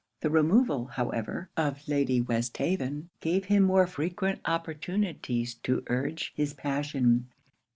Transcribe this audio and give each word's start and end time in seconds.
The 0.21 0.31
removal, 0.31 0.85
however, 0.85 1.51
of 1.55 1.87
Lady 1.87 2.21
Westhaven 2.21 3.11
gave 3.19 3.45
him 3.45 3.61
more 3.61 3.85
frequent 3.85 4.41
opportunities 4.45 5.53
to 5.61 5.83
urge 5.87 6.33
his 6.35 6.55
passion. 6.55 7.27